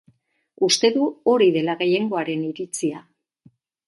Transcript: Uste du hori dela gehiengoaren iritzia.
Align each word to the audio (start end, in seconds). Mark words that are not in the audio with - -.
Uste 0.67 0.89
du 0.95 1.09
hori 1.33 1.49
dela 1.57 1.75
gehiengoaren 1.81 2.47
iritzia. 2.47 3.03